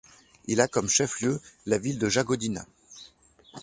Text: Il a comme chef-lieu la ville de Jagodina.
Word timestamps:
Il 0.45 0.61
a 0.61 0.67
comme 0.67 0.89
chef-lieu 0.89 1.39
la 1.67 1.77
ville 1.77 1.99
de 1.99 2.09
Jagodina. 2.09 2.65